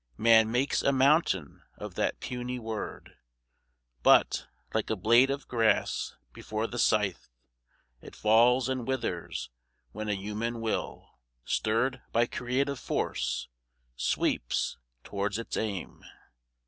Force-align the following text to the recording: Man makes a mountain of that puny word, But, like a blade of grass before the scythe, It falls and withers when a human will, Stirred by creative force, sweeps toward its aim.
Man 0.17 0.51
makes 0.51 0.81
a 0.81 0.91
mountain 0.91 1.61
of 1.77 1.93
that 1.93 2.19
puny 2.19 2.57
word, 2.57 3.17
But, 4.01 4.47
like 4.73 4.89
a 4.89 4.95
blade 4.95 5.29
of 5.29 5.47
grass 5.47 6.15
before 6.33 6.65
the 6.65 6.79
scythe, 6.79 7.29
It 8.01 8.15
falls 8.15 8.67
and 8.67 8.87
withers 8.87 9.51
when 9.91 10.09
a 10.09 10.15
human 10.15 10.59
will, 10.59 11.19
Stirred 11.45 12.01
by 12.11 12.25
creative 12.25 12.79
force, 12.79 13.47
sweeps 13.95 14.79
toward 15.03 15.37
its 15.37 15.55
aim. 15.55 16.03